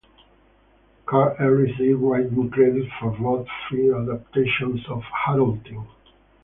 Carl 1.05 1.35
Ed 1.37 1.43
received 1.45 1.99
writing 2.01 2.49
credit 2.49 2.89
for 2.99 3.11
both 3.11 3.45
film 3.69 4.09
adaptations 4.09 4.79
of 4.89 5.03
"Harold 5.27 5.63
Teen". 5.63 5.85